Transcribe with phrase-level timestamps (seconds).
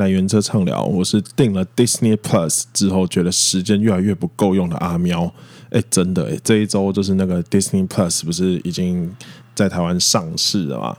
[0.00, 5.30] 来缘侧唱聊，我是订了 Disney Plus 之后觉得时间越来越不够用的阿喵。
[5.68, 9.14] 哎，真的哎，这一周就是那个 Disney Plus 不是已经
[9.54, 10.96] 在台湾上市了吗？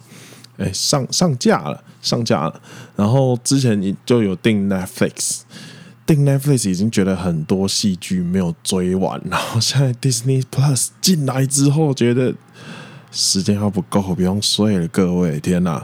[0.57, 2.61] 哎，上上架了，上架了。
[2.95, 5.41] 然后之前你就有订 Netflix，
[6.05, 12.35] 订 Netflix 已经觉得很多戏剧没有追完，然后现在 Disney Plus 进来之后，觉得
[13.11, 15.83] 时间还不够，不用睡了，各位，天哪！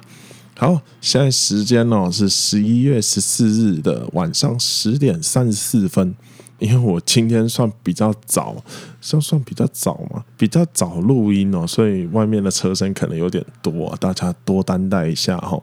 [0.57, 6.15] 好，现在时间哦是十一月十四日的晚上十点三十四分。
[6.59, 8.63] 因为我今天算比较早，
[8.99, 15.61] 算算比较早嘛，比较早录音哦，所以外面的车声可能有点多，大家多担待一下哈。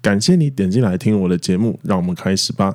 [0.00, 2.72] 感谢你点进来听我的节目，让我们开始吧。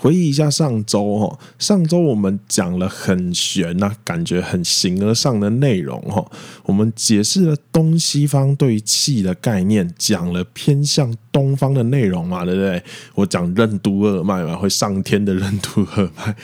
[0.00, 6.24] 回忆一下上周哈，上周我们讲了很玄呐，感觉很形而上的内容哈。
[6.62, 12.80] 我们解释了东西方对于气的概念，讲了偏向东方的内容嘛，对不对？
[13.16, 16.36] 我讲任督二脉嘛，会上天的任督二脉，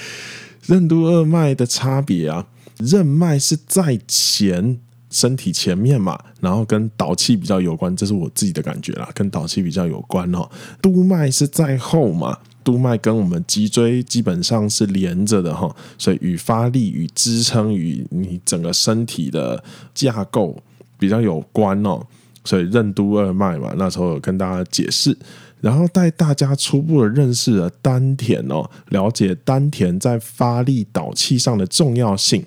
[0.66, 2.48] 任督二脉的差别啊，
[2.78, 4.80] 任脉是在前
[5.14, 10.50] 身体前面嘛，然后跟导气比较有关，这是我自己的感觉啦，跟导气比较有关哦。
[10.82, 12.38] 督脉是在后嘛。
[12.64, 20.56] 督脉跟我们脊椎基本上是连着的哈，所以与发力、与支撑、与你整个身体的架构
[20.98, 22.00] 比较有关哦。
[22.42, 25.14] 所以任督二脉嘛，那时候有跟大家解释，
[25.60, 32.42] 然后带大家初步的认识了丹田哦，了解丹田在发力导气上的重要性。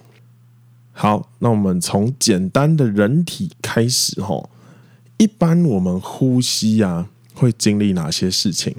[1.00, 4.50] 好，那我们从简单的人体开始哈。
[5.18, 8.76] 一般我们呼吸啊，会经历哪些事情？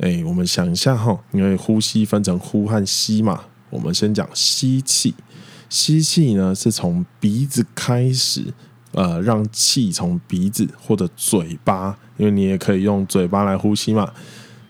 [0.00, 3.44] 哎，我们想一下哈，因为呼吸分成呼和吸嘛。
[3.70, 5.14] 我们先讲吸气，
[5.68, 8.52] 吸气呢是从鼻子开始，
[8.90, 14.12] 呃，让气从鼻子或者嘴巴，因为你也可以用嘴巴来呼吸嘛。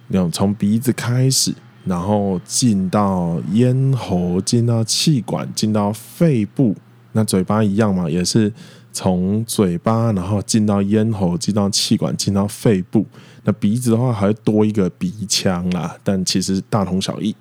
[0.09, 1.55] 用从鼻子开始，
[1.87, 6.77] 然后进到咽喉，进到气管，进到肺部。
[7.13, 8.53] 那嘴巴一样嘛，也是。
[8.93, 13.05] 从嘴巴，然后进到咽喉，进到气管，进到肺部。
[13.45, 17.37] 那鼻子的话，还会多一个鼻腔啦，但其实大同小异。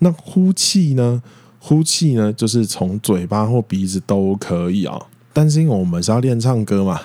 [0.00, 1.22] 那呼气呢？
[1.60, 5.06] 呼气呢，就是从嘴巴或鼻子都可以啊、哦。
[5.32, 7.00] 但是因为我们是要练唱歌嘛，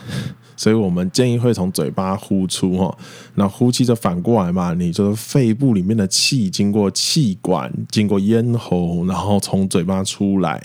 [0.57, 2.97] 所以我们建议会从嘴巴呼出哈。
[3.35, 10.61] 那呼气就反过来嘛，你就是肺部里面的气经过气管，经过咽喉，然后从嘴巴出来。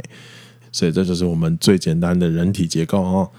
[0.73, 3.31] 所以这就是我们最简单的人体结构哦。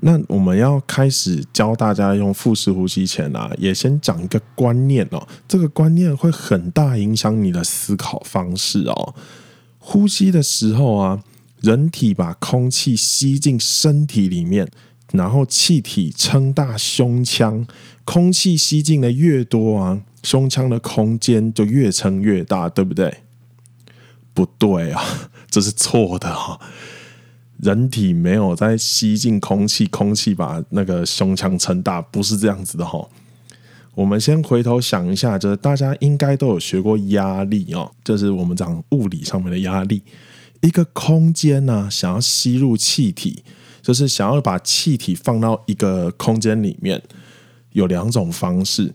[0.00, 5.26] 那我们要开始教大家用腹式呼吸前啊，也先讲一个观念哦。
[5.48, 9.14] 这个观念会很大影响你的思考方式哦。
[9.80, 11.20] 呼吸的时候啊，
[11.60, 14.68] 人体把空气吸进身体里面，
[15.12, 17.66] 然后气体撑大胸腔，
[18.04, 23.22] 空气吸进的越多啊，胸腔的空间就越撑越大，对不对？
[24.34, 25.02] 不对啊。
[25.50, 26.60] 这是错的哈，
[27.56, 33.08] 人体没有在吸进空气，空气把那个胸腔撑大，不是这样子的哈。
[33.94, 40.02] 我们先回头想一下，就是大家应该都有学过压力哦，就是我们讲物理上面的压力。
[40.60, 43.42] 一个空间呢，想要吸入气体，
[43.88, 47.02] 就是想要把气体放到一个空间里面，
[47.72, 48.92] 有两种方式，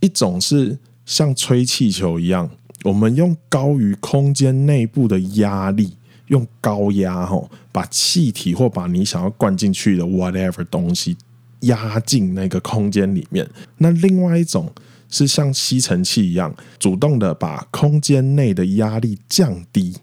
[0.00, 0.76] 一种是
[1.06, 2.50] 像吹气球一样。
[2.82, 11.16] 我们用高于空间内部的压力，用高压吼，把气体或把你想要灌进去的 whatever 东西
[11.60, 13.48] 压进那个空间里面。
[13.78, 14.68] 那另外一种
[15.08, 19.94] 是像吸尘器一样，主动的把空间内的压力降低。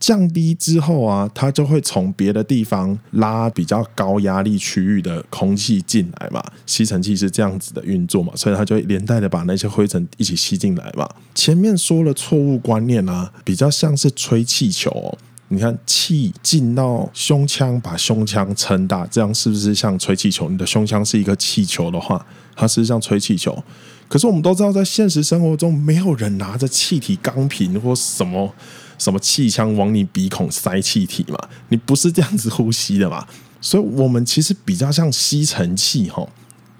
[0.00, 6.42] 降低之后啊，它就会从别的地方拉比较高压力区域的空气进来嘛。
[6.64, 11.06] 吸尘器是这样子的运作嘛，所以它就连带的把那些灰尘一起吸进来嘛。
[11.34, 15.18] 前面说了错误观念啊，比较像是吹气球哦。
[15.48, 20.48] 你看气进到胸腔，把胸腔撑大，这样是不是像吹气球？
[20.48, 22.24] 你的胸腔是一个气球的话，
[22.56, 23.62] 它是像吹气球。
[24.08, 28.54] 可是我们都知道，在现实生活中，没有人拿着气体钢瓶或什么。
[29.00, 31.38] 什么气枪往你鼻孔塞气体嘛？
[31.70, 33.26] 你不是这样子呼吸的嘛？
[33.62, 36.28] 所以，我们其实比较像吸尘器哈。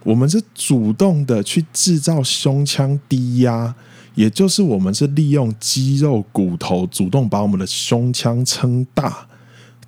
[0.05, 3.75] 我们是主动的去制造胸腔低压，
[4.15, 9.27] 也就是我们是利用肌肉骨头主动把我们的胸腔撑大，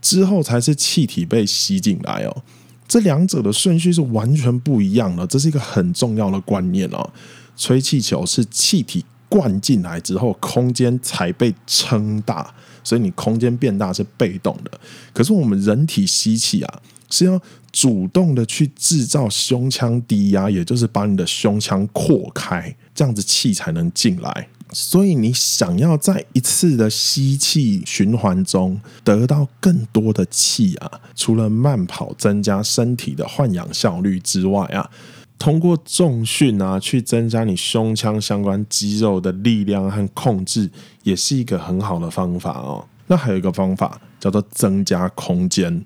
[0.00, 2.42] 之后才是气体被吸进来哦。
[2.88, 7.10] 这两者的顺序是完全不一样的，这是一个很重要的观念哦。
[7.56, 9.04] 吹气球是气体。
[9.32, 12.52] 灌进来之后，空间才被撑大，
[12.84, 14.70] 所以你空间变大是被动的。
[15.14, 17.40] 可是我们人体吸气啊，是要
[17.72, 24.48] 主动的去制造胸腔低压，也就是把你的胸腔扩开，这样子气才能进来。
[24.74, 34.90] 所以你想要在一次的吸气循环中得到更多的气啊，除了慢跑增加身体的换氧效率之外啊，
[35.38, 40.70] 通过重训啊去增加你胸腔相关肌肉的力量和控制，
[41.02, 42.86] 也是一个很好的方法哦。
[43.08, 45.84] 那还有一个方法叫做增加空间，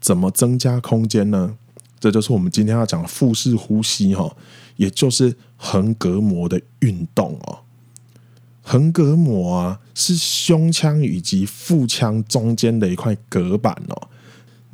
[0.00, 1.56] 怎么增加空间呢？
[1.98, 4.36] 这就是我们今天要讲的腹式呼吸哈，
[4.76, 7.58] 也就是横膈膜的运动哦。
[8.62, 14.08] 横膈膜啊，是胸腔以及腹腔中间的一块隔板哦。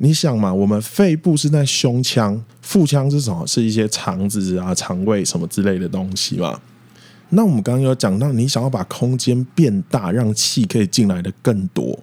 [0.03, 3.47] 你想嘛，我们肺部是在胸腔，腹腔是什么？
[3.47, 6.59] 是一些肠子啊、肠胃什么之类的东西嘛。
[7.29, 11.97] 那我们刚刚有讲到，你想要把空间变大，让气可以进来的更多，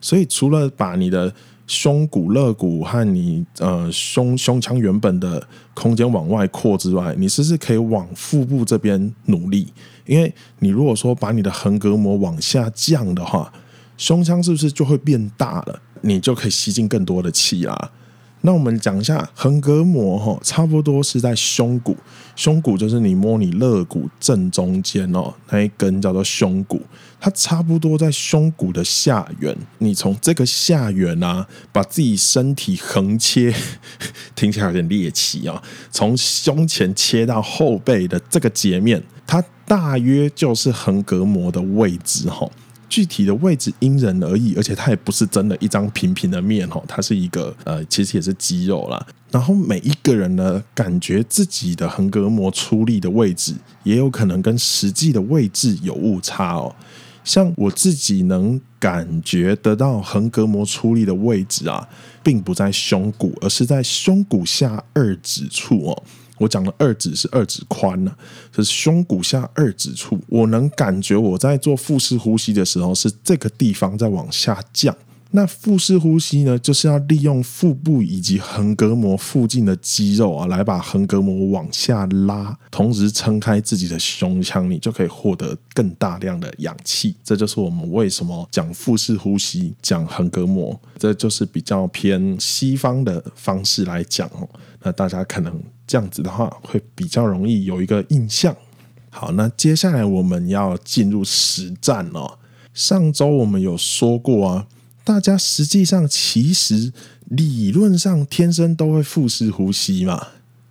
[0.00, 1.34] 所以除了把你的
[1.66, 5.44] 胸骨、肋骨和你呃胸胸腔原本的
[5.74, 9.72] 空间往外扩之外，你是不是可以往腹部这边努力？
[10.06, 13.52] 因为你如果说把你的横膈膜往下降的话，
[13.96, 15.82] 胸腔是不是就会变大了？
[16.02, 17.90] 你就可以吸进更多的气啦。
[18.42, 21.94] 那我们讲一下横膈膜哈，差不多是在胸骨，
[22.34, 26.80] 胸骨就是你摸你肋骨正中间哦，那一根叫做胸骨，
[27.20, 29.54] 它差不多在胸骨的下缘。
[29.76, 33.54] 你从这个下缘啊，把自己身体横切，
[34.34, 42.50] 听起来有点猎奇啊，从胸前切到后背的这个截面，它大约就是横膈膜的位置哈。
[42.90, 49.06] 具体的位置因人而异，而且它也不是真的一张平平的面哦，它是一个呃，其实也是肌肉啦。
[49.30, 53.54] 然后每一个人呢，感觉自己的横膈膜出力的位置，
[53.84, 56.74] 也有可能跟实际的位置有误差哦。
[57.22, 61.88] 像我自己能感觉得到横膈膜出力的位置啊，
[62.24, 66.02] 并不在胸骨，而是在胸骨下二指处哦。
[66.40, 68.10] 我讲的二指是二指宽呢，
[68.50, 70.18] 就是胸骨下二指处。
[70.26, 74.96] 我能感觉我在做腹式呼吸的时候，是这个地方在往下降。
[75.32, 87.14] 那腹式呼吸呢，就是要利用腹部以及横膈膜附近的肌肉啊，来把横膈膜往下拉，同时撑开自己的胸腔，你就可以获得更大量的氧气。
[87.22, 94.48] 这就是我们为什么讲腹式呼吸、讲横膈膜，这就是比较偏西方的方式来讲哦。
[94.82, 95.62] 那大家可能。
[95.90, 98.54] 这样子的话会比较容易有一个印象。
[99.10, 102.38] 好，那接下来我们要进入实战哦。
[102.72, 104.68] 上周我们有说过啊，
[105.02, 106.92] 大家实际上其实
[107.24, 110.28] 理论上天生都会腹式呼吸嘛，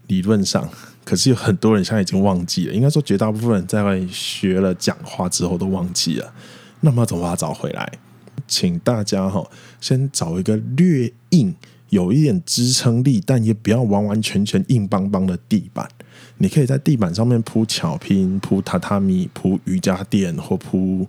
[0.08, 0.70] 理论上。
[1.04, 6.34] 可是有很多人现在已经忘记了，应该说绝大部分人在学了讲话之后都忘记了。
[6.80, 7.92] 那么怎么把它找回来？
[8.48, 9.46] 请大家哈，
[9.82, 11.54] 先找一个略硬。
[11.90, 15.88] 有一点支撑力，但也不要完完全全硬邦邦的地板。
[16.38, 21.08] 你可以在地板上面铺巧拼、铺榻榻米、铺瑜伽垫或铺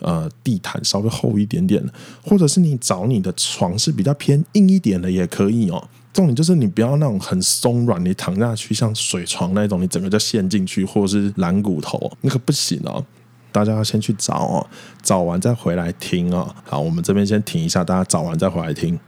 [0.00, 1.82] 呃地毯，稍微厚一点点，
[2.24, 5.88] 或者是你找你的床是比较偏硬一点的也可以哦。
[6.12, 13.04] 重点就是你不要那种很松软，你躺下去像水床那种，你整个就陷进去，或者是软骨头，那个不行哦。
[13.52, 14.66] 大家要先去找哦，
[15.02, 16.54] 找完再回来听哦。
[16.64, 18.98] 好，我们这边先停一下，大家找完再回来听。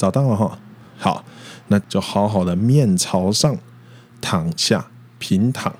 [0.00, 0.58] 找到了哈，
[0.96, 1.22] 好，
[1.68, 3.54] 那就好好的面朝上
[4.18, 4.86] 躺下，
[5.18, 5.76] 平躺。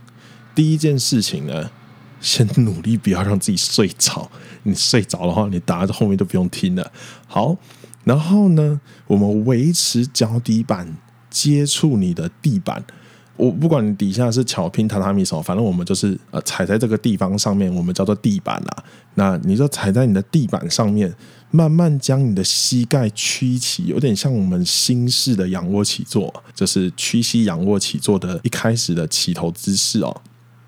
[0.54, 1.70] 第一件事情呢，
[2.20, 4.30] 先努力不要让自己睡着。
[4.64, 6.92] 你睡着的话，你打到后面都不用听了。
[7.26, 7.56] 好，
[8.04, 10.98] 然后呢，我们维持脚底板
[11.30, 12.84] 接触你的地板。
[13.40, 18.84] 我不管你底下是巧拼、榻榻米什么，反正我们就是呃踩在这个地方上面，我们叫做地板啦。
[19.14, 21.14] 那你就踩在你的地板上面。
[21.52, 30.22] 慢慢将你的膝盖屈起，有点像我们新式的仰卧起坐，就是屈膝仰卧起坐的一开始的起头姿势哦。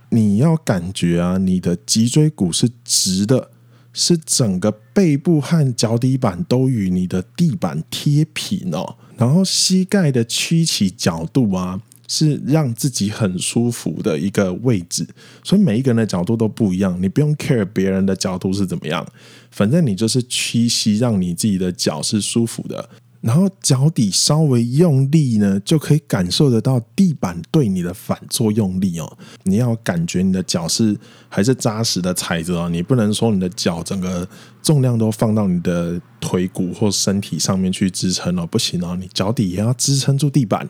[0.09, 3.51] 你要感觉啊，你的脊椎骨是直的，
[3.93, 8.97] 是整个背部和脚底板都与你的地板贴平哦。
[9.17, 11.81] 然后膝盖的屈起角度啊。
[12.15, 15.07] 是让自己很舒服的一个位置，
[15.43, 19.07] 所以每一个人的角度都不一样，你不用 care 别人的角度是怎么样，
[19.51, 22.87] 反正你就是屈膝，让你自己的脚是舒服的，
[23.23, 29.17] 然后脚底稍微用力呢，就可以感受得到地板对你的反作用力哦。
[29.45, 30.95] 你要感觉你的脚是
[31.31, 34.29] 还是扎实的踩着哦，你不能说你的脚整个
[34.63, 40.69] 重量都放到你的腿骨或身体上面去支撑哦，不行哦，你脚底也要支撑住地板。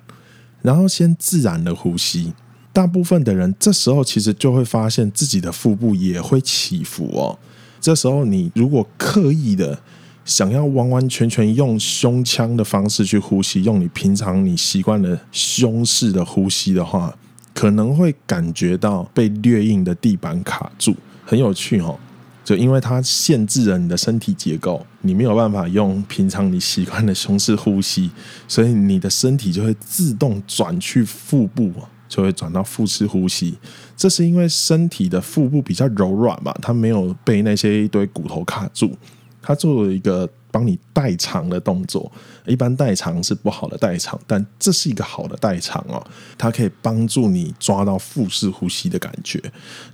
[0.62, 2.32] 然后先自然的呼吸，
[2.72, 7.38] 大部分的人这时候其实就会发现自己的腹部也会起伏哦。
[7.80, 9.78] 这时候你如果刻意的
[10.24, 17.12] 想要完完全全用胸腔的方式去呼吸，用你平常你习惯的胸式的呼吸的话，
[17.52, 20.94] 可能会感觉到被掠硬的地板卡住，
[21.26, 21.98] 很有趣哦。
[22.44, 28.10] 就因为它限制了你的身体结构，你没有办法用平常你习惯的胸式呼吸，
[28.48, 31.72] 所以你的身体就会自动转去腹部，
[32.08, 33.56] 就会转到腹式呼吸。
[33.96, 38.96] 这是因为身体的腹部比较柔软嘛，它没有被那些一堆骨头卡住，
[39.40, 42.10] 它做了一个帮你代偿的动作。
[42.44, 46.04] 一般代偿是不好的代偿，但这是一个好的代偿哦，
[46.36, 49.40] 它可以帮助你抓到腹式呼吸的感觉。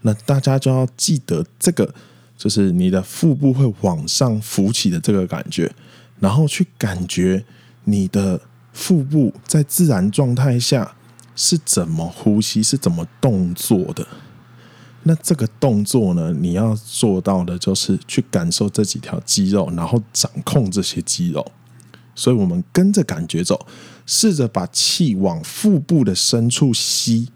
[0.00, 1.94] 那大家就要记得这个。
[2.38, 5.70] 就是你的腹部会往上浮起的这个感觉，
[6.20, 7.44] 然后去感觉
[7.84, 8.40] 你的
[8.72, 10.94] 腹部在自然状态下
[11.34, 14.06] 是怎么呼吸，是怎么动作的。
[15.02, 21.44] 那这个动作呢，你要做到的就是去感受这几条肌肉，然后掌控这些肌肉。
[22.14, 23.66] 所以我们跟着感觉走，
[24.06, 27.28] 试着把气往腹部的深处吸。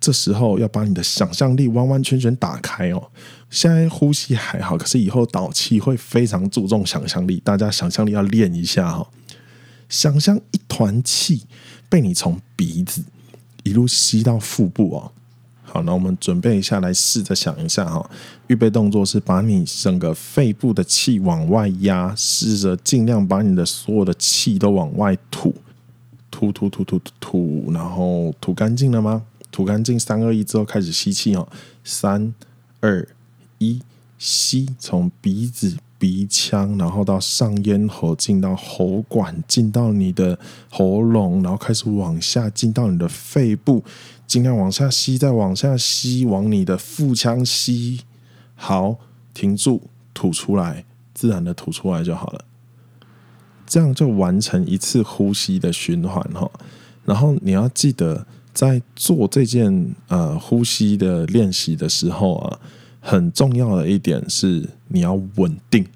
[0.00, 3.10] 这时候要把你的想象力完完全全打开哦。
[3.50, 9.06] 现在呼吸还好，可是以后导气会非常注重想象力，大家想象力要练一下哈。
[9.88, 11.42] 想象一团气
[11.88, 13.02] 被你从鼻子
[13.64, 15.12] 一路吸到腹部哦。
[15.62, 18.08] 好，那我们准备一下来试着想一下哈。
[18.46, 25.54] 预备动作是把你整个肺部的气往外压，试着尽量把你的所有的气都往外吐，
[26.30, 29.22] 吐吐吐吐吐吐，然后吐干净了吗？
[29.50, 31.48] 吐干净，三二一之后开始吸气哦，
[31.82, 32.32] 三
[32.80, 33.06] 二
[33.58, 33.82] 一，
[34.16, 40.38] 吸，从鼻子、鼻腔，然后到上咽喉，进到喉管，进到你的
[40.70, 43.82] 喉咙，然后开始往下进到你的肺部，
[44.26, 48.02] 尽量往下吸，再往下吸，往你的腹腔吸。
[48.54, 48.98] 好，
[49.34, 49.82] 停住，
[50.14, 52.44] 吐出来，自然的吐出来就好了。
[53.66, 56.50] 这样就完成一次呼吸的循环哈。
[57.04, 58.26] 然后你要记得。
[58.52, 62.58] 在做这件呃呼吸的练习的时候啊，
[63.00, 65.86] 很重要的一点是你要稳定，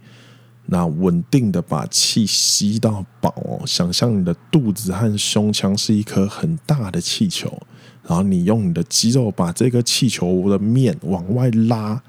[0.67, 3.61] 那稳定的把气吸到饱哦。
[3.67, 7.51] 想象你的肚子和胸腔是一颗很大的气球，
[8.07, 12.01] 然后你用你的肌肉把这个气球的面往外拉，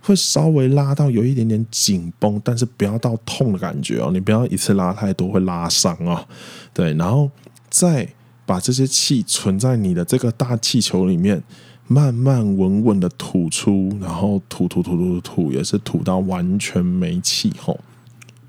[0.00, 4.10] 会稍微拉到有一点点紧绷，但是不要到痛的感觉哦。
[4.12, 6.26] 你不要一次拉太多，会拉伤哦。
[6.74, 7.30] 对，然后
[7.70, 8.08] 再。
[8.44, 11.42] 把这些气存在你的这个大气球里面，
[11.86, 17.78] 慢慢稳稳的吐出，然后吐吐吐吐吐，也是吐到完全没气吼。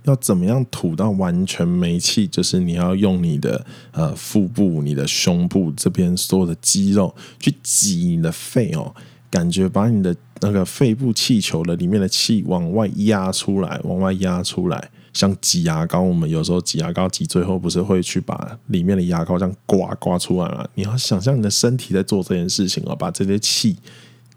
[0.03, 2.27] 要怎么样吐到完全没气？
[2.27, 8.93] 就是你要用你的呃腹部、你的胸部这边所有的肌肉去挤你的肺哦，
[9.29, 14.89] 感觉把你的那个肺部气球的里面的气往外压出来，往外压出来。
[15.13, 20.67] 像挤牙膏，我们有时候挤牙膏挤最后不是会去把里面的牙膏这样刮刮出来吗？
[20.73, 23.77] 你要想象你的身体在做这件事情哦，把这些气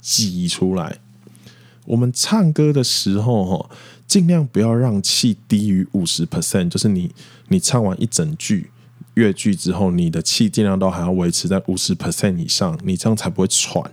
[0.02, 0.98] 挤出来。
[1.86, 3.70] 我们唱歌的时候哈，
[4.06, 7.10] 尽量不要让气低于五十 percent，就是你
[7.48, 8.70] 你唱完一整句
[9.14, 13.92] 乐句之后，你的气尽量都还要维持在五十 percent 以上，你这样才不会喘。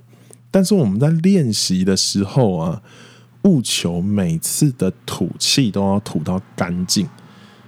[0.52, 2.82] 但是我们在练习的时候啊。
[3.44, 7.08] 务求每次的吐气都要吐到干净，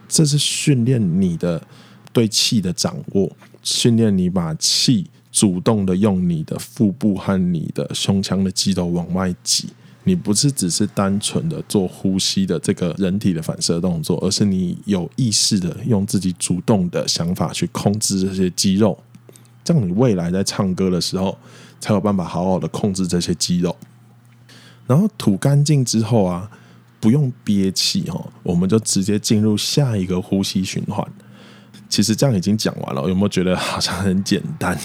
[0.07, 1.61] 这是训练你的
[2.13, 9.69] 对气的掌握，训练你把气主动的用你的腹部和你的胸腔的肌肉往外挤。
[10.07, 18.95] 你不是只是单纯的做呼吸的这个人体的反射动作，而是你有意识的用自己主动的想法去控制这些肌肉，
[19.63, 21.35] 这样你未来在唱歌的时候
[21.79, 23.75] 才有办法好好的控制这些肌肉。
[24.87, 26.49] 然后吐干净之后啊，
[26.99, 31.05] 不用憋气哦，我们就直接进入下一个呼吸循环。
[31.87, 34.77] 其实这样已经讲完了，有没有觉得好像很简单？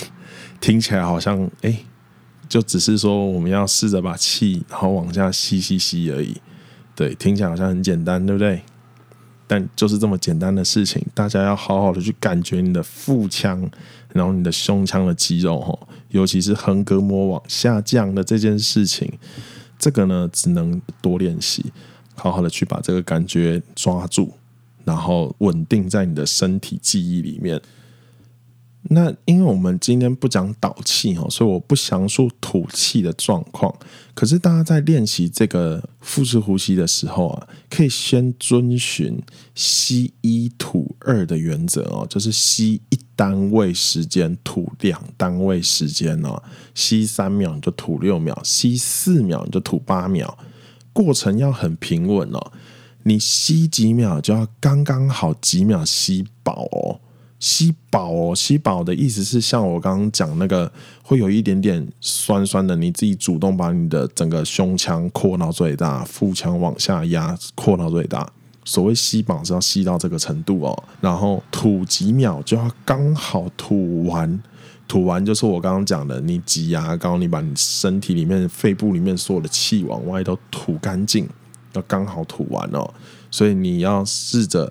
[0.61, 1.79] 听起来好像哎，
[2.49, 6.37] 就只是说我们要试着把气然后往下吸吸吸而已。
[6.95, 8.61] 对，听起来好像很简单，对不对？
[9.47, 13.69] 但就是这么简单的事情，大家要好好的去感觉你的腹腔，
[14.13, 15.77] 然后你的胸腔的肌肉哈，
[16.11, 19.13] 尤其是横膈膜往下降的这件事情。
[19.81, 21.73] 这个呢，只能多练习，
[22.15, 24.35] 好好的去把这个感觉抓住，
[24.85, 27.61] 然后稳定在你的身体记忆里面。
[28.85, 33.73] 那因为我们今天不讲导气哦，所以我不详述吐气的状况。
[34.15, 39.21] 可是大家在练习这个腹式呼吸的时候啊，可以先遵循
[39.55, 46.43] 吸一吐二的原则哦，就是吸一单位时间，吐两单位时间哦。
[46.75, 50.39] 吸三秒你就吐六秒，吸四秒你就吐八秒，
[50.93, 52.53] 过程要很平稳哦。
[53.03, 57.01] 你吸几秒就要刚刚好几秒吸饱哦。
[57.41, 60.71] 吸饱哦，吸饱的意思是像我刚刚讲那个，
[61.03, 68.31] 会有一点点酸酸的，你自己主动把你的整个胸腔扩到最大，腹腔往下压，扩到最大。
[68.63, 74.43] 所谓吸饱是要吸到这个程度哦，然后吐几秒就要刚好吐完，
[74.87, 81.27] 吐完就是我刚刚讲的，你挤牙膏，你把你身体里面、肺部里面所有的气往外都吐干净，
[81.73, 82.93] 要刚好吐完哦。
[83.31, 84.71] 所以你要试着。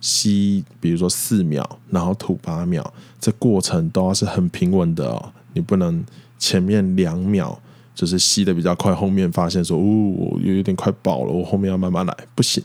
[0.00, 5.32] 吸，比如说四秒，然后吐八秒，这过程都要是很平稳的哦。
[5.52, 6.04] 你不能
[6.38, 7.60] 前面两秒
[7.94, 12.62] 就是吸的比较快，后面发现说，哦，有有点快饱了，我后面要慢慢来，不行。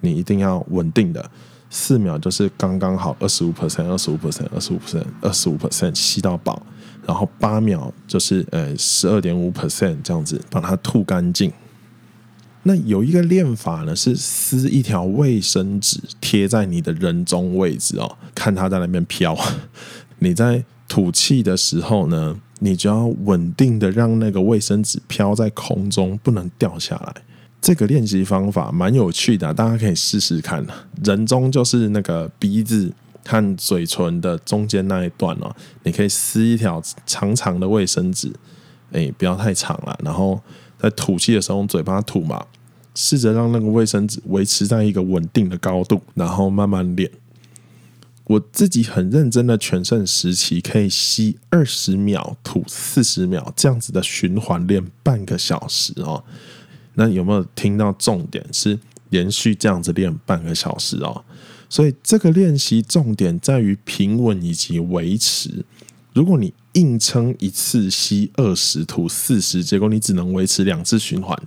[0.00, 1.30] 你一定要稳定的，
[1.70, 6.62] 四秒就是刚刚好，二十五 percent，二十五 percent，二十五 percent，二十五 percent 吸到饱，
[7.04, 11.50] 然后八秒就是呃十二点五 percent 这样子，把它吐干净。
[12.68, 19.38] 那有一个练法呢，是撕一条卫生纸贴在你的人中位置哦，看它在那边飘。
[20.18, 27.14] 你在吐气的时候呢，你就要稳定的让那个卫生纸飘在空中，不能掉下来。
[27.60, 30.66] 这个练习方法蛮有趣的，大家可以试试看。
[31.04, 32.92] 人中就是那个鼻子
[33.24, 35.54] 和嘴唇的中间那一段哦，
[35.84, 38.32] 你可以撕一条长长的卫生纸，
[38.90, 40.40] 哎，不要太长了，然后。
[40.78, 42.44] 在吐气的时候，用嘴巴吐嘛，
[42.96, 47.08] 试着让那个卫生纸维持在一个稳定的高度，然后慢慢练。
[48.24, 56.24] 我自己很认真的全盛时期，可以吸二十秒，吐四十秒，这样子的循环练半个小时哦。
[56.94, 58.44] 那有没有听到重点？
[58.52, 58.76] 是
[59.10, 61.24] 连续这样子练半个小时哦。
[61.68, 65.64] 所以这个练习重点在于平稳以及维持。
[66.16, 71.38] 如果你硬撑一次吸二十吐四十，结果你只能维持两次循环，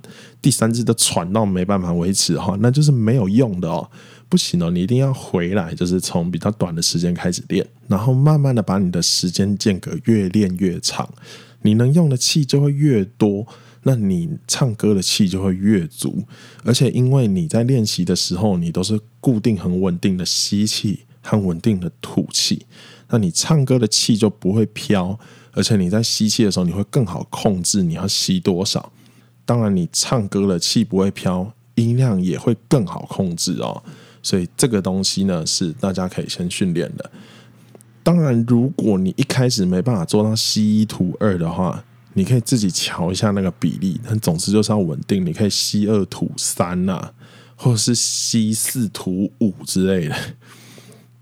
[0.43, 3.89] 第三次都喘到没办法维持的话，那就是没有用的哦，
[4.29, 11.12] 不行哦，你一定要回来，就是从比较短的时间开始练，然后慢慢的把你的时间间隔越练越长，
[11.63, 13.47] 你能用的气就会越多，
[13.82, 16.23] 那你唱歌的气就会越足，
[16.63, 22.67] 而且因为你在练习的时候，你都是固定很稳定的吸气和稳定的吐气。
[23.10, 25.19] 那你唱歌的气就不会飘，
[25.54, 28.91] 而且你在吸气的时候，你会更好控制你要吸多少。
[29.45, 33.82] 当然，你唱歌的气不会飘，音量也会更好控制哦。
[34.22, 37.10] 所以这个东西呢，是大家可以先训练的。
[38.04, 44.00] 当然，如果你一开始没办法做到吸一吐二的话，你可以自己调一下那个比例。
[44.06, 47.12] 但总之就是要稳定，你可以吸二吐三呐，
[47.56, 50.15] 或者是吸四吐五之类的。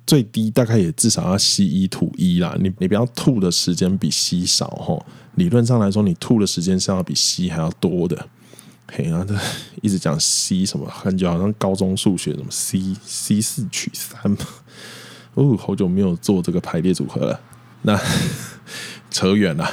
[0.07, 5.05] 最低大概也至少要吸一吐一啦，你你不要吐的时间比吸少吼。
[5.35, 8.27] 理论上来说，你吐的时间是要比吸还要多的。
[8.87, 9.39] 嘿，然后他
[9.83, 14.37] 一直讲吸什么，感觉好像高中数学什么 C C 四取三嘛。
[15.35, 17.39] 哦，好久没有做这个排列组合了，
[17.81, 17.99] 那
[19.11, 19.69] 扯远了。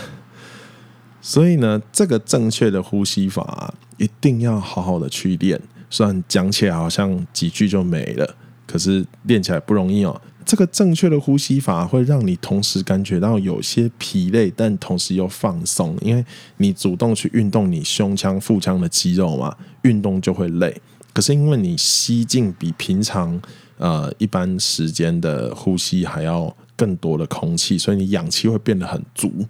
[1.22, 5.62] 所以呢，这个正确的呼吸法，一定要好好的去练。
[5.88, 8.36] 虽然讲起来好像几句就没了。
[8.66, 10.20] 可是练起来不容易哦。
[10.44, 16.22] 这个正确的呼吸法会让你同时感觉到有些疲累，但同时又放松，因为
[16.58, 20.78] 你主动去运动你胸腔、腹腔的肌肉嘛，运动就会累。
[21.14, 23.40] 可是因为你吸进比平常
[23.78, 29.46] 呃一般时间的呼吸还要更多的空气，所以你氧气会变得很足，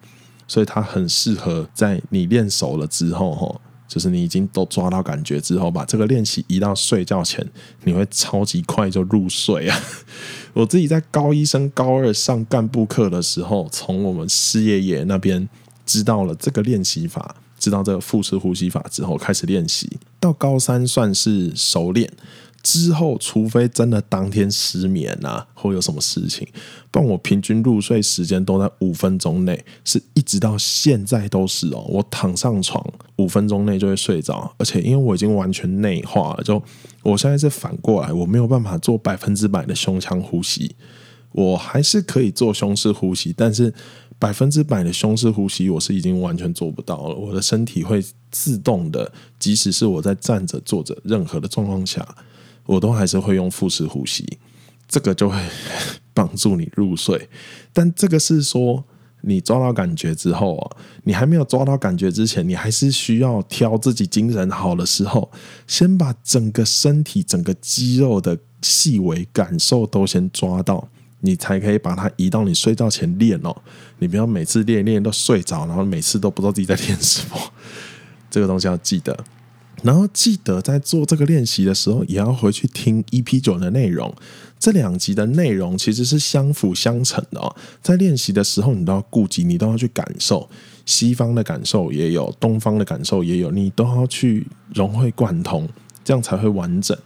[0.46, 3.61] 所以它很适合在你练熟了之后吼。
[3.86, 7.46] 就是你已经都抓到感觉之后，把这个练习移到睡觉前，
[7.84, 9.80] 你会超级快就入睡啊！
[10.54, 15.48] 我自己在高一升高二上干部课的时候，从我们师爷爷那边
[15.84, 22.10] 知道了这个练习法，知道这个腹式呼吸法之后，开始练习，到高三算是熟练。
[22.64, 26.48] 之后，除非真的当天失眠啊，或有什么事情，
[26.90, 31.85] 不然我平均入睡时间都在五分钟内，是一直到现在都是哦。
[31.87, 32.83] 我躺上床
[33.16, 36.61] 五分钟内就会睡着，而且因为我已经完全内化了，就
[37.03, 40.74] 我现在是反过来，我没有办法做百分之百的胸腔呼吸，
[41.33, 43.74] 我还是可以做胸式呼吸，但是
[44.18, 47.14] 百分之百的胸式呼吸我是已经完全做不到了。
[47.14, 52.03] 我的身体会自动的，即使是我在站着、坐着，任何的状况下。
[52.66, 54.38] 我都还是会用腹式呼吸，
[54.88, 55.38] 这个就会
[56.14, 57.29] 帮助你入睡。
[57.72, 58.85] 但这个是说，
[59.22, 65.31] 你抓到感觉之后啊，你还没有抓到感觉之前，你还是需要挑自己精神好的时候，
[65.66, 70.88] 先把整个身体、整个肌肉的细微感受都先抓到，
[71.20, 73.55] 你才可以把它移到你睡觉前练哦。
[73.98, 77.37] 你不要每次练练都睡着，然后每次都不知道自己在练什么。
[78.31, 79.16] 这个东西要记得。
[79.84, 84.12] 然后记得在做这个练习的时候，也要回去听 EP 九的内容。
[84.58, 87.54] 这两集的内容其实是相辅相成的哦。
[87.82, 90.48] 在练习的时候，你都要顾及，你都要去感受
[90.86, 95.68] 西方的感受也有，东方的感受也有，你都要去融会贯通，
[96.02, 96.96] 这样才会完整。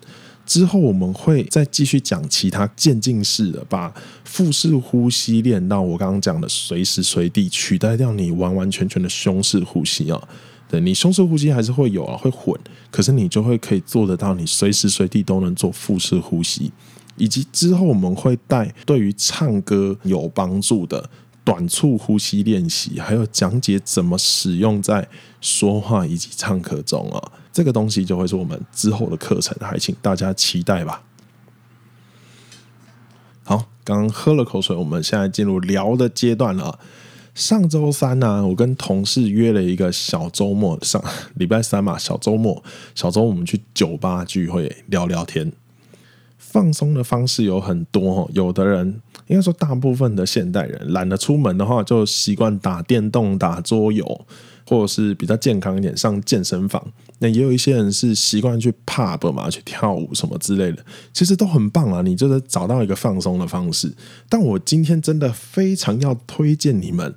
[0.46, 3.92] 之后我们会再继续讲其他渐进式的，把
[4.24, 10.28] 腹式呼吸练到我刚刚讲的随时随地，取代掉你完完全全的胸式呼吸啊。
[10.68, 12.54] 对，你胸式呼吸还是会有啊，会混，
[12.90, 16.70] 可是你就会可以做得到，你随时随地都能做腹式呼吸，
[17.16, 21.09] 以及之后我们会带对于唱歌有帮助的
[21.42, 25.09] 短促呼吸练习，还有讲解怎么使用在
[25.40, 31.02] 说话以及唱歌中啊，这个东西就会是我们之后的课程，还请大家期待吧。
[33.42, 36.78] 好，刚刚喝了口水，我们现在进入聊的阶段了。
[37.38, 41.01] 上周三呢、我跟同事约了一个小周末，上
[41.37, 42.61] 礼拜三嘛，小周末，
[42.96, 45.53] 小周我们去酒吧聚会聊聊天，
[46.37, 48.31] 放松的方式有很多哦。
[48.35, 54.26] 有的人应该说，大部分的现代人懒得出门的话，就习惯打电动、打桌游。
[54.70, 56.92] 或者是比较健康一点，上健身房。
[57.20, 62.02] 那也有一些人是习惯去 pub 嘛，去跳舞什么之类的，其实都很棒啊。
[62.02, 63.90] 你就是找到一个放松的方式。
[64.28, 67.14] 但我今天真的非常要推荐你们，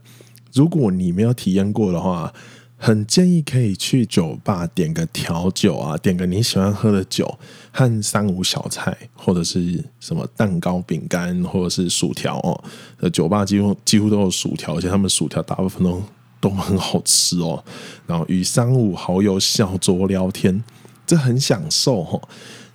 [0.53, 2.33] 如果你没有体验过的话，
[2.81, 7.37] 很建议可以去酒吧点个调酒啊，点个你喜欢喝的酒
[7.71, 13.09] 和三五小菜，或者是什么蛋糕、饼干，或者是薯条哦。
[13.11, 16.03] 酒吧几乎几乎都有薯条，而且他们薯条大部分都。
[16.41, 17.63] 都很好吃哦，
[18.07, 20.63] 然后与三五好友小酌聊天，
[21.05, 22.27] 这很享受哦。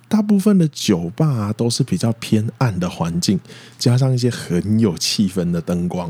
[0.07, 3.37] 大部分的酒吧啊，都是比较偏暗的环境，
[3.77, 6.09] 加上一些很有气氛的灯光。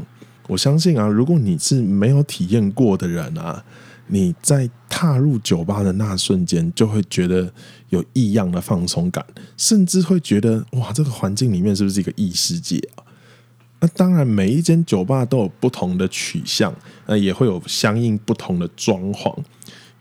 [0.49, 3.65] 我相信啊，如果你是没有体验过的人啊，
[4.07, 7.53] 你在踏入酒吧的那瞬间，就会觉得
[7.89, 9.25] 有异样的放松感，
[9.57, 13.03] 甚至会觉得哇，这个环境里面是不是一个异世界啊？
[13.79, 16.73] 那当然，每一间酒吧都有不同的取向，
[17.05, 19.35] 那也会有相应不同的装潢。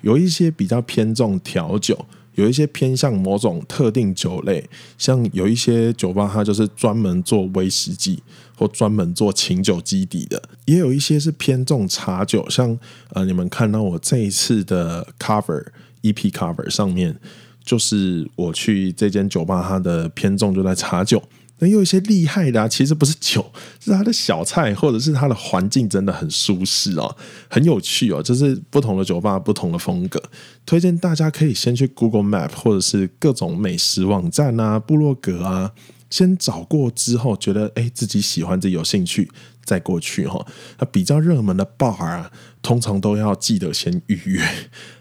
[0.00, 8.22] 有一些比较偏重调酒，有一些偏向某种特定酒类，像有一些酒吧它就是专门做威士忌
[8.56, 12.78] 或专门做琴酒基底的，也有一些是偏重茶酒，像
[13.10, 15.64] 呃你们看到我这一次的 cover
[16.02, 17.18] EP cover 上面，
[17.64, 21.22] 就是我去这间酒吧，它的偏重就在茶酒。
[21.58, 27.16] 那有一些厉害的啊，其实不是酒，是它的小菜，或者是它的环境真的很舒适哦，
[27.48, 28.22] 很有趣哦。
[28.22, 30.22] 就是不同的酒吧，不同的风格，
[30.66, 35.72] 推荐大家可以先去 Google Map 或者是各种美食网站啊、部落格啊，
[36.10, 39.30] 先找过之后，觉得诶自己喜欢，自己有兴趣，
[39.64, 40.46] 再过去哈。
[40.78, 44.42] 那比较热门的 bar 啊，通常都要记得先预约，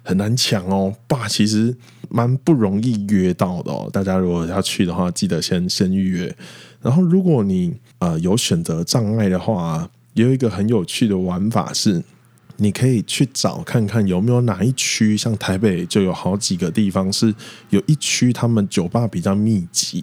[0.03, 0.95] 很难抢哦。
[1.09, 1.75] bar 其实。
[2.15, 6.33] 蛮不容易约到的哦，大家如果要去的话，记得先先预约。
[6.81, 12.01] 然后，如果你呃有选择障碍的话，也有一个很有趣的玩法是，
[12.55, 17.35] 你可以去找看看有没有哪一区，像台北就有好几个地方是
[17.69, 20.01] 有一区他们酒吧比较密集，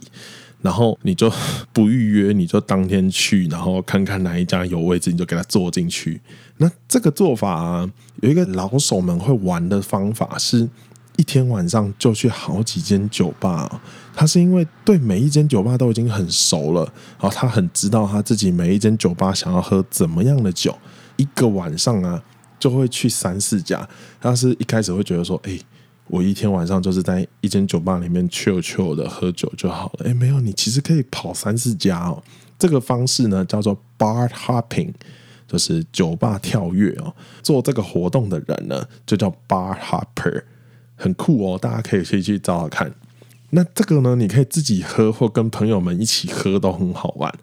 [0.61, 1.33] 然后你就
[1.71, 6.21] 不预约，你就当天去，然后看看哪一家有位置，你就给他坐进去。
[6.57, 7.89] 那这个做法，
[8.21, 10.69] 有一个老手们会玩的方法是。
[11.15, 13.81] 一天晚上就去好几间酒吧，
[14.15, 16.81] 他是因为对每一间酒吧都已经很熟了，
[17.19, 20.75] 然后他很知道他自己每一间酒吧想要喝怎么样的酒，
[21.17, 22.21] 一个晚上啊
[22.59, 23.87] 就会去三四家。
[24.19, 25.59] 他是一开始会觉得说，哎，
[26.07, 30.09] 我一天晚上就是在一间酒吧里面 chill chill 的喝酒就好了。
[30.09, 32.23] 哎，没有，你其实可以跑三四家哦。
[32.57, 34.91] 这个方式呢叫做 bar hopping，
[35.47, 37.13] 就是酒吧跳跃哦。
[37.43, 40.43] 做这个活动的人呢就叫 bar hopper。
[40.95, 42.93] 很酷哦，大家可以可以去找找看。
[43.51, 47.33] 那这个呢，你可以自己喝或跟朋友们一起喝都很好玩。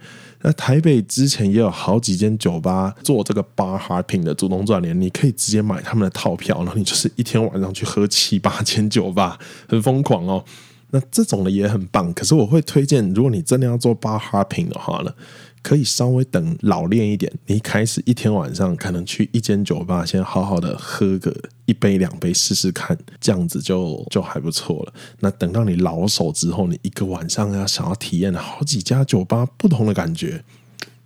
[0.42, 10.44] 那台北之前也有好几间酒吧做这个 bar hopping 的主动赚联，你可以直接买他们的套票，然后你就是一天晚上去喝七八间酒吧，很疯狂哦。
[10.92, 15.14] 那这种的也很棒，可是我会推荐，如果你真的要做 bar hopping 的话呢，
[15.62, 21.34] 可以稍微等老练一点，你一开始一天晚上可能去一间酒吧，先好好的喝个
[21.66, 24.92] 一杯两杯试试看，这样子就就还不错了。
[25.20, 30.42] 那等到你老手之后，你一个晚上要想要体验好几家酒吧不同的感觉，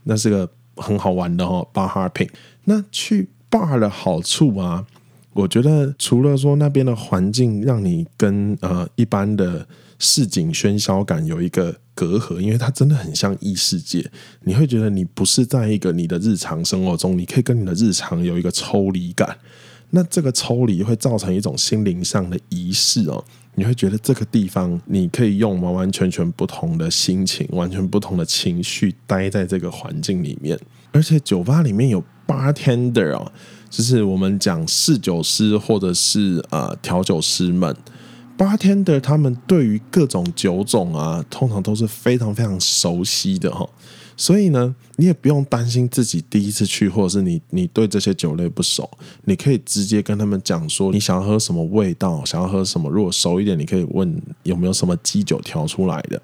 [0.05, 1.67] 那是个很好玩的哦。
[1.75, 2.31] bar hopping，
[2.65, 4.87] 那去 bar 的好处啊，
[5.33, 9.67] 我觉得除了说那边的环境让你跟呃一般的
[10.05, 14.11] 市井喧嚣感有一个隔阂，因为它真的很像异世界，
[14.43, 19.39] 你会觉得你不是在一个你的日常生活中，你可以跟你的日常有一个抽离感。
[19.91, 23.25] 那这个抽离会造成一种心灵上的仪式哦。
[23.55, 30.59] 你会觉得这个地方你可以用完完全全不同的心情、完全不同的情绪待在这个环境里面，
[30.93, 33.33] 而且酒吧里面有 bartender 哦，
[33.71, 37.75] 就是我们讲侍酒师或者是呃调酒师们
[38.37, 43.69] 八天的他们对于各种酒种啊，通常都是非常非常熟悉的哈。
[44.17, 48.89] 所以呢，你也不用担心自己第一次去，或者是你你对这些酒类不熟，
[49.25, 52.89] 你可以直接跟他们讲说你想要喝什么味道，想要喝什么。
[52.89, 56.21] 如果熟一点，你可以问有没有什么基酒调出来的。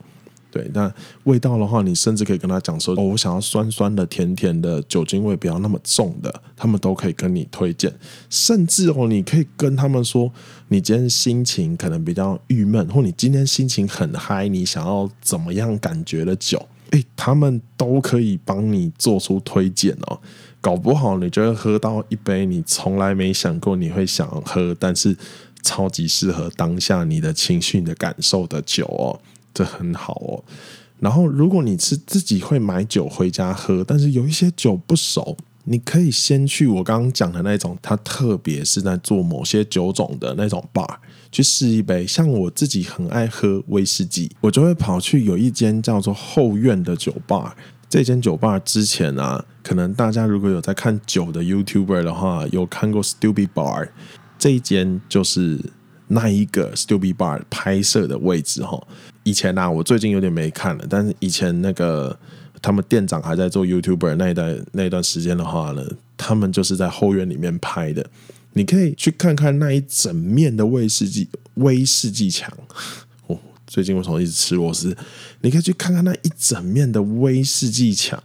[0.50, 0.92] 对，那
[1.24, 7.92] 味道的话，你甚至可以跟他讲说，哦，我想要酸酸的、甜甜的，酒精味不要那么重的，他们都可以跟你推荐。
[8.28, 10.32] 甚至哦，你可以跟他们说，
[10.68, 16.66] 你今天心情可能比较郁闷，或你今天心情很嗨，你想要怎么样感觉的酒。
[16.90, 20.20] 诶，他们都可以帮你做出推荐哦，
[20.60, 25.16] 搞不好你就会喝到一杯你从来没想过你会想喝，但是
[25.62, 29.20] 超级适合当下你的情绪你的感受的酒哦，
[29.52, 30.44] 这很好哦。
[30.98, 40.96] 然后，如果你是自己会买酒回家喝，但是有一些酒不熟，你可以先去我刚刚讲的那种，它特别是在做某些酒种的那种 bar。
[41.32, 47.56] 去试一杯，像我自己很爱喝威士忌，我就会跑去有一间叫做后院的酒吧。
[47.88, 53.90] 这间酒吧之前啊，可能大家如果有在看酒的 YouTuber 的话，有看过 Stupid Bar，
[54.38, 55.60] 这一间就是
[56.12, 58.80] 那一个 Stupid Bar 拍摄的位置哈。
[59.22, 62.18] 以前啊，我最近有点没看了，但是以前那个
[62.60, 68.04] 他们店长还在做 YouTuber 那一段那一段时间的话呢，他们就是在后院里面拍的。
[68.54, 72.52] 你可以去看看那一整面的威士忌威士忌墙。
[73.28, 74.96] 哦，最近为什么一直吃螺丝？
[75.42, 78.20] 你可以去看看那一整面的威士忌墙，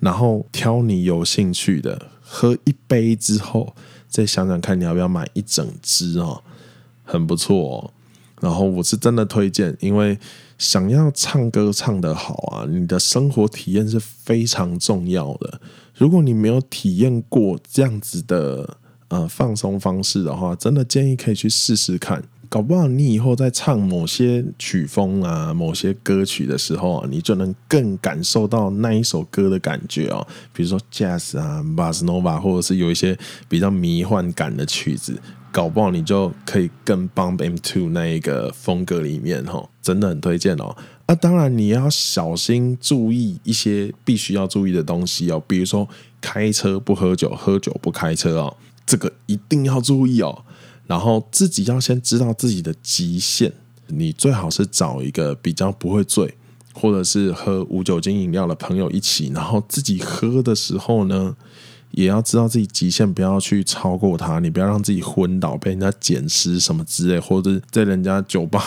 [0.00, 3.76] 然后挑你有兴趣的，喝一杯之后，
[4.08, 6.42] 再想想看你要不要买一整支哦，
[7.04, 7.92] 很不错。
[8.40, 10.18] 然后我是真的推荐，因为
[10.58, 15.60] 想要唱歌唱得好啊，你的生活体验是非常重要的。
[15.96, 18.78] 如果你没有体验过这样子的。
[19.08, 22.24] 呃，放松方式的话，真的建议可以去试试看。
[22.48, 30.26] 搞不好你以后在唱某些曲风啊、某些歌曲的时候啊，你就能更感受到那一首歌的感觉哦。
[30.52, 35.20] 比如说 Jazz 啊、Bossa Nova，或者是有一些比较迷幻感的曲子，
[35.54, 39.64] 搞不好你就可以更 bump into 那一个风格里面哈。
[39.80, 40.74] 真的很推荐哦。
[41.06, 45.88] 啊，当然你要小心注意一些必须要注意的东西哦，比如说
[46.20, 48.56] 开车不喝酒，喝酒不开车哦。
[48.84, 50.44] 这个一定要注意哦，
[50.88, 53.52] 然后自己要先知道自己的极限。
[53.86, 56.34] 你最好是找一个比较不会醉，
[56.72, 61.36] 或者是喝无酒精饮料的朋友一起，然后自己喝的时候呢，
[61.96, 64.38] 也要知道自己极限，不要去超过他。
[64.38, 68.62] 你不要让自己昏倒，被人家捡尸什么之类，或者在人家酒吧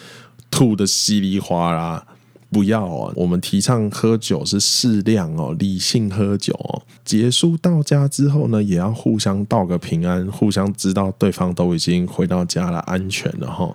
[0.50, 2.06] 吐得稀里哗啦。
[2.48, 6.82] 不要哦，我们提倡喝酒是适量哦，理性喝酒哦。
[7.04, 13.74] 结束到家之后呢，也要互相道个平安，互相知道对方都已经回到家了，安全了哈。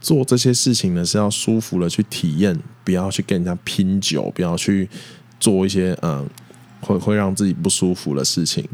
[0.00, 4.88] 做这些事情呢，是要舒服的去体验，不要去跟人家拼酒，不要去
[5.40, 6.28] 做一些嗯
[6.84, 8.68] 会会让自己不舒服的事情。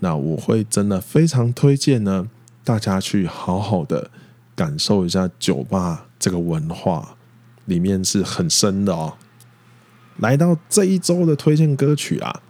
[0.00, 2.28] 那我会真的非常推荐呢，
[2.64, 4.10] 大家去好好的
[4.56, 7.16] 感受一下酒吧这个文化。
[7.66, 9.14] 里面是很深的哦。
[10.18, 12.42] 来到这一周的推荐歌曲啊，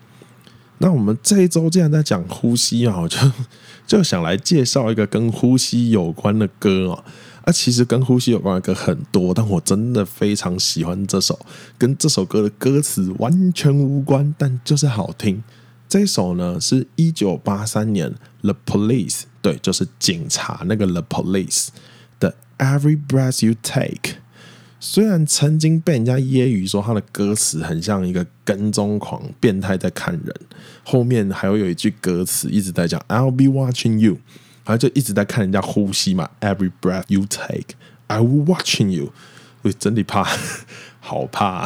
[0.83, 3.17] 那我们这一周既然在讲呼吸啊，我就
[3.87, 7.05] 就想来介绍一个跟呼吸有关的歌哦。
[7.45, 11.39] 啊，其实跟呼吸有关的歌很多，但我真的非常喜欢这首，
[11.79, 15.43] 跟这首歌的歌词完全无关，但就是好听。
[15.89, 21.69] 这首呢，是一九八三年 The Police，对，就是警察那个 The Police
[22.19, 24.17] 的 Every Breath You Take。
[24.85, 30.35] 虽然曾经被人家揶揄说他的歌词很像一个跟踪狂、变态在看人，
[30.83, 34.15] 后面还会有一句歌词一直在讲 "I'll be watching you"，
[34.65, 37.77] 然后就一直在看人家呼吸嘛，"Every breath you take,
[38.09, 39.13] I will watching you"，
[39.63, 40.27] 我，真的怕，
[40.99, 41.65] 好怕。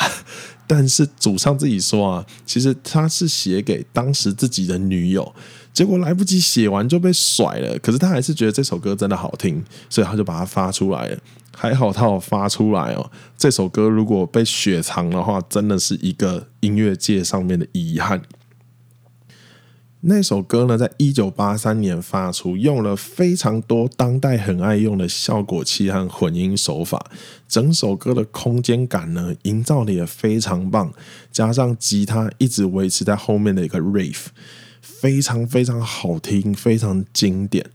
[0.67, 5.35] 但是主唱自己说啊，其实他是写给当时自己的女友。
[5.77, 11.19] 结果来不及写完就被甩了，可是他还是觉得这首歌真的好听，所以他就把它发出来了。
[11.55, 13.11] 还好他有发出来哦。
[13.37, 18.23] 这首歌如果被雪藏的话，真的是一个音乐界上面的遗憾。
[20.01, 27.11] 那首歌呢，在一九八三年发出，用了非常多当代很爱用的效果器和混音手法，
[27.47, 30.91] 整首歌的空间感呢，营造的也非常棒，
[31.31, 34.29] 加上吉他一直维持在后面的一个 riff。
[34.87, 37.67] 非常非常好听，非常经典。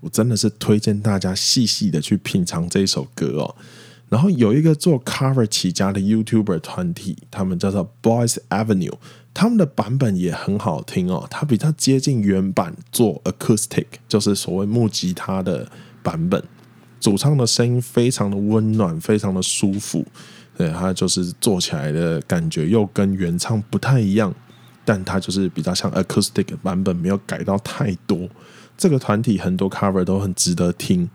[0.00, 3.56] 我真的是推荐大家细细的去品尝这首歌哦。
[4.08, 8.94] 然后有一个做 cover 起家的 YouTuber 团体，他们叫做 Boys Avenue，
[9.34, 11.26] 他们的版本也很好听哦。
[11.28, 15.68] 它比较接近原版做 acoustic，就是所谓木吉他的
[16.02, 16.40] 版本。
[17.00, 20.04] 主唱的声音非常的温暖，非常的舒服。
[20.56, 24.32] 对，他就是做起来的感觉又跟原唱不太一样，
[24.86, 28.26] 但它就是比较像 acoustic 版本，没有改到太多。
[28.78, 31.10] 这个团体很多 cover 都很值得听。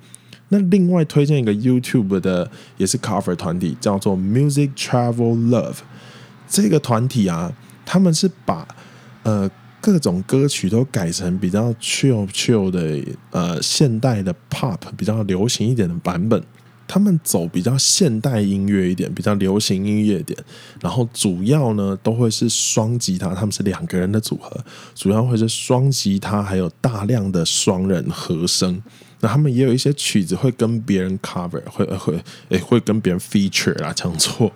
[0.49, 5.77] 那另外推荐一个 YouTube 的也是 cover 团体，叫做 Music Travel Love。
[6.47, 7.53] 这个团体啊，
[7.85, 8.67] 他们是把
[9.23, 16.43] 呃各种歌曲都改成比较 chill chill 的呃现代的 pop，比较流行一点的版本。
[16.91, 20.37] 他们走比较现代音乐一点，比较流行音乐一点，
[20.81, 24.61] 然后主要呢都会是双吉他，他们是两个人的组合，
[24.93, 28.83] 主要会是双吉他，还有大量的双人和声。
[29.21, 34.51] 那他们也有一些曲子会跟别人 cover，会会诶、会跟别人 feature 啊，讲错，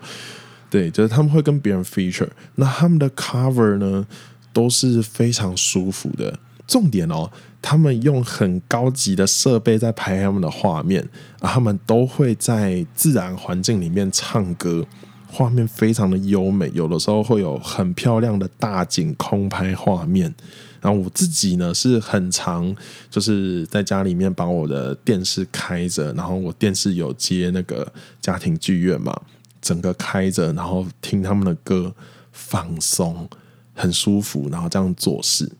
[0.69, 2.27] 对，就是他们会跟别人 feature。
[2.55, 4.05] 那他们的 cover 呢
[4.51, 6.37] 都是非常舒服的。
[6.67, 7.29] 重点哦，
[7.61, 11.07] 他们用很高级的设备在拍他们的画面，
[11.39, 14.85] 啊，他们都会在自然环境里面唱歌，
[15.27, 20.33] 画面非常的优美，有的时候会有很漂亮的大景空拍画面。
[20.81, 22.75] 然后我自己呢是很常
[23.09, 29.19] 就是在家里面把我的电视开着，然后我电视有接那个家庭剧院嘛，
[29.59, 31.91] 整个开着，然后听他们的歌，
[32.31, 33.27] 放松，
[33.73, 35.51] 很舒服，然后这样做事。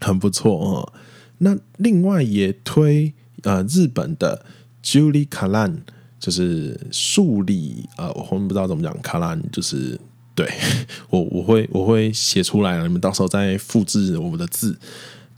[0.00, 0.92] 很不错哦。
[1.38, 4.44] 那另外也推呃日本的
[4.82, 5.78] Julie Kalan，
[6.18, 10.00] 就是数理呃，我后面不知道怎么讲，Kalan 就是
[10.34, 10.48] 对
[11.10, 14.78] 我我会我会写出来了，你们到时候再复制我们的字。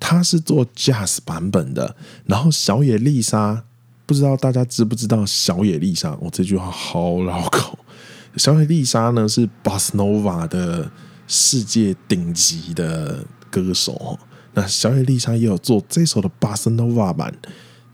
[0.00, 3.64] 他是做 Jazz 版本的，然后小野丽莎，
[4.06, 6.16] 不知道大家知不知道小野丽莎？
[6.20, 7.76] 我这句话好绕口。
[8.36, 10.88] 小野丽莎呢是 Bossnova 的
[11.26, 14.16] 世界顶级的歌手。
[14.58, 17.32] 那小野丽莎也有做这首的 Bossa Nova 版，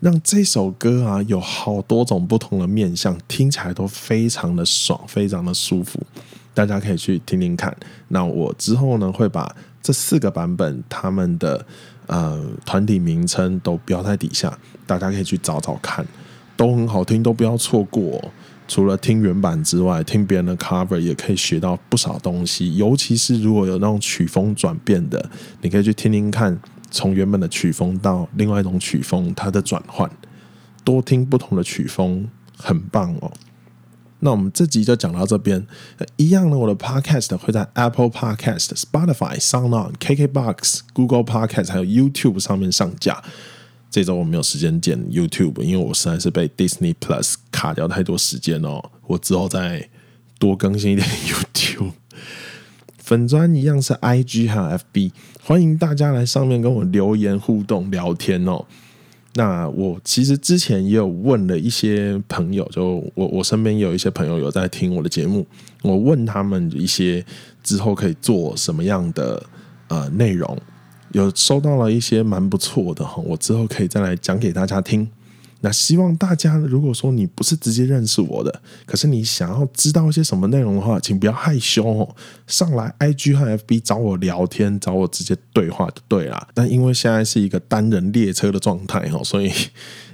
[0.01, 6.01] 让这首歌啊有好多种不同的面向，听起来都非常的爽，非常的舒服。
[6.55, 7.77] 大家可以去听听看。
[8.09, 11.67] 那我之后呢会把这四个版本他们的
[12.07, 16.07] 呃团体名称都标在底下，大家可以去找找看，
[16.57, 18.33] 都很好听，都不要错过。
[18.67, 22.77] 除了听原版之外，听别人的 cover 也可以学到不少东西。
[22.77, 26.59] 尤其是如果有那种曲风转变的，你可以去听听看，
[26.91, 30.11] 从原本的曲风到另外一种曲风，它的转换，
[30.83, 33.31] 多听不同的曲风，很棒哦。
[34.21, 35.67] 那我们这集就讲到这边。
[36.17, 43.23] 一样呢，我的 podcast 会在 Apple Podcast、Spotify、SoundOn、KKBox、Google Podcast 还有 YouTube 上面上架。
[43.95, 48.83] 这周我没有时间剪 YouTube，因为我实在是被 Disney Plus 卡掉太多时间哦。
[49.07, 49.89] 我之后再
[50.37, 51.93] 多更新一点 YouTube。
[52.99, 55.13] 粉专一样是 IG 还有 FB，
[55.45, 58.65] 欢迎大家来上面跟我留言互动聊天哦。
[59.35, 65.47] 那我其实之前也有问了一些朋友，就我我身边有一些朋友有在听我的节目，
[65.83, 67.25] 我问他们一些
[67.63, 69.41] 之后可以做什么样的
[69.87, 70.61] 呃内容。
[71.15, 75.09] 有收到了一些蛮不错的哈，我之后可以再来讲给大家听。
[75.61, 82.15] 那希望大家如果说你不是直接认识我的，可是你想要知道一些什么内容的话，请不要害羞哦，
[82.47, 86.49] 上来 IG 和 FB 找我聊天，找我直接对话就对了。
[86.53, 89.51] 但因为现在是一个单人列车的状态哦，所以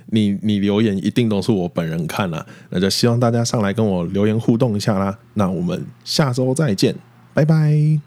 [0.09, 5.19] 你你留言一定都是我本人看了，那就希望大家上来跟我留言互动一下啦。
[5.35, 6.95] 那我们下周再见，
[7.35, 8.01] 拜拜。